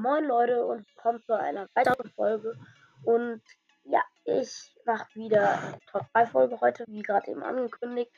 Moin 0.00 0.24
Leute 0.24 0.64
und 0.64 0.86
willkommen 0.88 1.22
zu 1.24 1.38
einer 1.38 1.68
weiteren 1.74 2.10
Folge. 2.12 2.58
Und 3.04 3.42
ja, 3.84 4.00
ich 4.24 4.74
mache 4.86 5.06
wieder 5.14 5.60
eine 5.60 5.78
Top 5.92 6.06
3 6.14 6.26
Folge 6.26 6.58
heute, 6.62 6.86
wie 6.88 7.02
gerade 7.02 7.30
eben 7.30 7.42
angekündigt. 7.42 8.10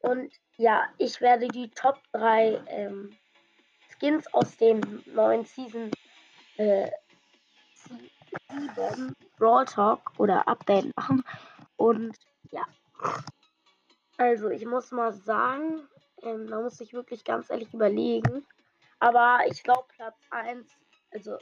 Und 0.00 0.34
ja, 0.56 0.82
ich 0.98 1.20
werde 1.20 1.46
die 1.46 1.70
Top 1.70 2.00
3 2.10 2.64
ähm, 2.66 3.16
Skins 3.88 4.26
aus 4.34 4.56
dem 4.56 4.80
neuen 5.14 5.44
Season 5.44 5.92
äh, 6.56 6.90
7 8.48 9.14
Brawl 9.38 9.64
Talk 9.66 10.00
oder 10.18 10.48
Update 10.48 10.90
machen. 10.96 11.22
Und 11.76 12.16
ja, 12.50 12.66
also 14.16 14.50
ich 14.50 14.66
muss 14.66 14.90
mal 14.90 15.12
sagen, 15.12 15.86
ähm, 16.24 16.48
da 16.48 16.60
muss 16.60 16.80
ich 16.80 16.92
wirklich 16.92 17.22
ganz 17.22 17.48
ehrlich 17.48 17.72
überlegen. 17.72 18.44
Aber 18.98 19.38
ich 19.46 19.62
glaube 19.62 19.84
Platz 19.94 20.16
1 20.30 20.66
also, 21.12 21.38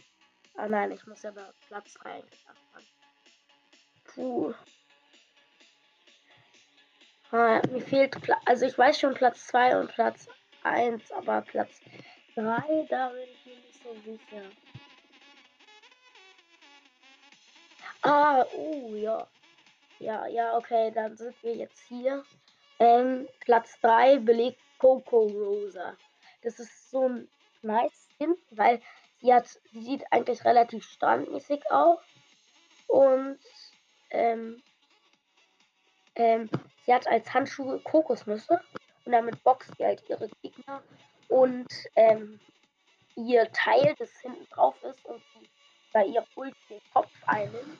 ah 0.57 0.69
nein, 0.69 0.93
ich 0.93 1.07
muss 1.07 1.23
ja 1.23 1.31
bei 1.31 1.45
Platz 1.69 1.95
3 1.95 2.11
eigentlich 2.11 2.47
anfangen. 2.49 2.87
Puh. 4.05 4.55
Ah, 7.33 7.63
mir 7.71 7.81
fehlt, 7.81 8.21
Pla 8.23 8.41
also 8.45 8.67
ich 8.67 8.77
weiß 8.77 8.99
schon 8.99 9.15
Platz 9.15 9.47
2 9.47 9.79
und 9.79 9.93
Platz 9.93 10.27
1, 10.65 11.13
aber 11.13 11.43
Platz 11.43 11.81
3, 12.35 12.87
da 12.89 13.09
bin 13.11 13.23
ich 13.23 13.47
mir 13.47 13.57
nicht 13.57 13.83
so 13.83 13.95
sicher. 14.05 14.43
Ah, 18.03 18.45
oh, 18.57 18.95
ja. 18.95 19.27
Ja, 19.99 20.27
ja, 20.27 20.57
okay, 20.57 20.91
dann 20.91 21.17
sind 21.17 21.41
wir 21.43 21.55
jetzt 21.55 21.81
hier. 21.87 22.25
Ähm, 22.79 23.29
Platz 23.41 23.79
3 23.83 24.19
belegt 24.19 24.59
Coco 24.79 25.27
Rosa. 25.27 25.97
Das 26.43 26.59
ist 26.59 26.91
so 26.91 27.07
ein 27.09 27.29
nice 27.63 28.09
Skin, 28.15 28.35
weil 28.51 28.81
Sie, 29.21 29.33
hat, 29.33 29.47
sie 29.73 29.83
sieht 29.83 30.05
eigentlich 30.11 30.45
relativ 30.45 30.85
standmäßig 30.85 31.63
aus. 31.71 31.99
Und 32.87 33.39
ähm, 34.11 34.63
ähm, 36.17 36.51
sie 36.85 36.95
hat 36.95 37.07
als 37.07 37.33
Handschuhe 37.33 37.81
Kokosnüsse 37.81 38.61
und 39.05 39.13
damit 39.13 39.43
boxt 39.45 39.73
sie 39.77 39.85
halt 39.85 40.03
ihre 40.09 40.29
Gegner. 40.43 40.83
Und 41.29 41.69
ähm, 41.97 42.41
ihr 43.17 43.51
Teil, 43.53 43.95
das 43.99 44.11
hinten 44.21 44.47
drauf 44.51 44.75
ist 44.83 45.05
und 45.05 45.23
sie 45.35 45.49
bei 45.93 46.05
ihr 46.05 46.25
Ult 46.37 46.55
den 46.69 46.81
Kopf 46.93 47.11
einnimmt, 47.27 47.79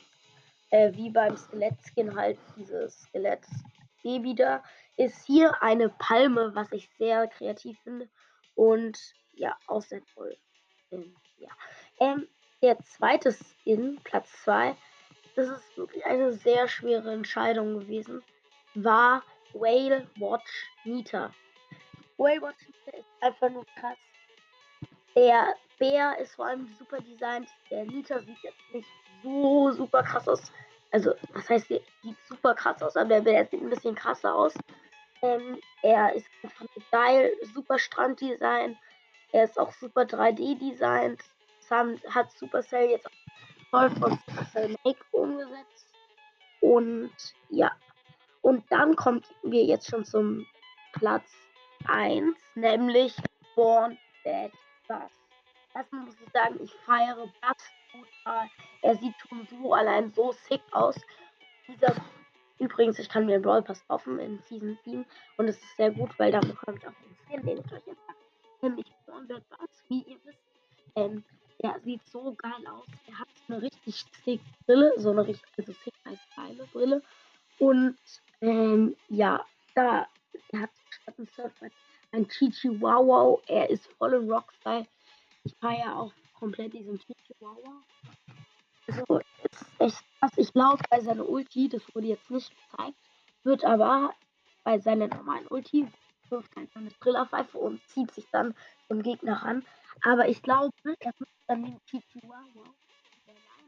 äh, 0.69 0.91
wie 0.93 1.09
beim 1.09 1.35
Skelett-Skin 1.37 2.15
halt 2.15 2.37
dieses 2.55 3.01
Skelett-Baby 3.03 4.35
da, 4.35 4.63
ist 4.97 5.25
hier 5.25 5.61
eine 5.61 5.89
Palme, 5.89 6.51
was 6.53 6.71
ich 6.71 6.89
sehr 6.97 7.27
kreativ 7.27 7.79
finde 7.83 8.09
und 8.55 8.99
ja, 9.33 9.57
auch 9.67 9.81
sehr 9.81 10.01
toll. 10.13 10.37
Ähm, 12.61 12.67
ja. 12.67 12.71
Ähm, 12.71 12.77
der 12.77 12.79
zweite 12.85 13.31
Skin, 13.31 13.99
Platz 14.03 14.31
2, 14.43 14.75
das 15.35 15.49
ist 15.49 15.77
wirklich 15.77 16.05
eine 16.05 16.33
sehr 16.33 16.67
schwere 16.67 17.11
Entscheidung 17.11 17.79
gewesen, 17.79 18.23
war 18.75 19.23
Whale 19.53 20.07
Watch 20.17 20.69
Nita. 20.85 21.33
Whale 22.17 22.41
Watch 22.41 22.67
Nita 22.67 22.97
ist 22.97 23.09
einfach 23.21 23.49
nur 23.49 23.65
krass. 23.79 23.97
Der 25.15 25.55
Bär 25.77 26.17
ist 26.19 26.35
vor 26.35 26.45
allem 26.45 26.67
super 26.79 26.99
designt. 27.01 27.49
Der 27.69 27.85
Nita 27.85 28.19
sieht 28.19 28.37
jetzt 28.43 28.73
nicht 28.73 28.89
so 29.23 29.71
super 29.71 30.03
krass 30.03 30.27
aus. 30.27 30.51
Also, 30.91 31.13
was 31.33 31.49
heißt, 31.49 31.69
der 31.69 31.81
sieht 32.03 32.17
super 32.27 32.53
krass 32.53 32.81
aus, 32.81 32.95
aber 32.95 33.09
der 33.09 33.21
Bär 33.21 33.45
sieht 33.45 33.61
ein 33.61 33.69
bisschen 33.69 33.95
krasser 33.95 34.33
aus. 34.33 34.53
Ähm, 35.21 35.59
er 35.81 36.13
ist 36.13 36.27
einfach 36.43 36.65
geil, 36.91 37.31
super 37.53 37.77
Stranddesign. 37.77 38.77
Er 39.31 39.43
ist 39.45 39.59
auch 39.59 39.71
super 39.73 40.05
3D-designt. 41.71 42.15
Hat 42.15 42.31
Supercell 42.31 42.89
jetzt 42.89 43.09
voll 43.69 43.89
von 43.91 44.19
Supercell 44.27 44.75
Make 44.83 45.03
umgesetzt. 45.11 45.87
Und 46.61 47.11
ja. 47.49 47.71
Und 48.41 48.63
dann 48.71 48.95
kommen 48.95 49.21
wir 49.43 49.63
jetzt 49.63 49.89
schon 49.89 50.03
zum 50.03 50.45
Platz 50.93 51.31
1, 51.85 52.35
nämlich 52.55 53.15
Born 53.55 53.97
Bad 54.23 54.51
Bass. 54.87 55.11
Erstmal 55.73 56.05
muss 56.05 56.15
ich 56.25 56.31
sagen, 56.31 56.59
ich 56.61 56.73
feiere 56.85 57.31
Bass 57.41 57.63
total. 57.91 58.47
Er 58.81 58.95
sieht 58.95 59.13
schon 59.27 59.47
so 59.49 59.73
allein 59.73 60.11
so 60.11 60.31
sick 60.31 60.61
aus. 60.71 60.95
Dieser 61.67 61.95
Übrigens, 62.61 62.99
ich 62.99 63.09
kann 63.09 63.25
mir 63.25 63.39
den 63.39 63.41
Brawl 63.41 63.63
Pass 63.63 63.83
kaufen 63.87 64.19
in 64.19 64.39
Season 64.43 64.77
7 64.85 65.03
und 65.37 65.47
es 65.47 65.57
ist 65.57 65.77
sehr 65.77 65.89
gut, 65.89 66.11
weil 66.19 66.31
da 66.31 66.39
bekomme 66.41 66.77
ich 66.77 66.87
auch 66.87 66.91
den 66.91 67.15
Skin, 67.25 67.43
den 67.43 67.57
ich 67.57 67.73
euch 67.73 67.87
jetzt 67.87 68.05
sage. 68.05 68.19
Nämlich 68.61 68.85
Bornbird 69.07 69.49
Bugs, 69.49 69.83
wie 69.87 70.03
ihr 70.03 70.17
wisst. 70.23 70.37
Ähm, 70.95 71.23
der 71.61 71.79
sieht 71.81 72.05
so 72.07 72.33
geil 72.35 72.67
aus. 72.67 72.85
Er 73.07 73.19
hat 73.19 73.27
eine 73.47 73.61
richtig 73.61 74.05
sick 74.23 74.41
Brille, 74.65 74.93
so 74.97 75.11
eine 75.11 75.27
richtig, 75.27 75.49
also 75.57 75.73
sick 75.73 75.93
heißt 76.07 76.35
geile 76.35 76.67
Brille. 76.67 77.01
Und 77.59 77.97
ähm, 78.41 78.95
ja, 79.09 79.45
da, 79.75 80.07
er 80.51 80.61
hat 80.61 80.71
statt 80.89 81.19
ein 81.19 81.27
Surfbrett 81.35 81.73
ein 82.11 82.27
Chichi 82.27 82.69
Wow 82.81 83.07
Wow. 83.07 83.41
Er 83.47 83.69
ist 83.69 83.87
voll 83.97 84.13
im 84.13 84.29
Rockstyle. 84.29 84.87
Ich 85.43 85.55
feiere 85.59 85.97
auch 85.97 86.13
komplett 86.33 86.73
diesen 86.73 86.99
Chichi 86.99 87.35
Wow 87.39 87.57
Wow. 87.63 87.83
Also, 88.87 89.19
ist 89.19 89.65
echt 89.79 90.03
krass. 90.19 90.31
Ich 90.37 90.53
glaube, 90.53 90.83
bei 90.89 90.99
seiner 90.99 91.27
Ulti, 91.27 91.69
das 91.69 91.83
wurde 91.93 92.07
jetzt 92.07 92.29
nicht 92.29 92.49
gezeigt, 92.49 92.97
wird 93.43 93.63
aber 93.63 94.13
bei 94.63 94.79
seiner 94.79 95.07
normalen 95.07 95.47
Ulti 95.47 95.87
wirft 96.29 96.55
halt 96.55 96.71
seine 96.73 96.89
Trillerpfeife 96.99 97.57
und 97.57 97.85
zieht 97.89 98.11
sich 98.11 98.25
dann 98.31 98.55
zum 98.87 99.01
Gegner 99.01 99.43
ran. 99.43 99.65
Aber 100.03 100.27
ich 100.27 100.41
glaube, 100.41 100.73
er 100.99 101.13
wird 101.17 101.29
dann 101.47 101.63
den 101.63 101.79
Chihuahua 101.85 102.63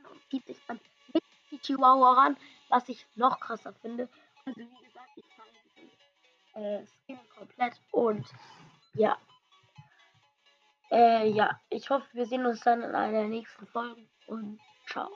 und 0.09 0.29
zieht 0.29 0.45
sich 0.45 0.57
dann 0.67 0.79
mit 1.13 1.23
Chihuahua 1.61 2.13
ran, 2.13 2.38
was 2.69 2.89
ich 2.89 3.05
noch 3.16 3.39
krasser 3.39 3.73
finde. 3.73 4.09
Also 4.45 4.61
wie 4.61 4.85
gesagt, 4.85 5.09
ich 5.16 5.25
feiere 5.25 5.63
diesen 5.77 6.63
äh, 6.63 6.85
Skin 7.05 7.19
komplett 7.38 7.79
und 7.91 8.25
ja. 8.93 9.17
Äh, 10.91 11.29
ja, 11.29 11.59
ich 11.69 11.89
hoffe, 11.89 12.05
wir 12.13 12.25
sehen 12.25 12.45
uns 12.45 12.61
dann 12.61 12.83
in 12.83 12.93
einer 12.95 13.23
nächsten 13.23 13.66
Folge 13.67 14.07
und 14.27 14.59
ciao. 14.88 15.09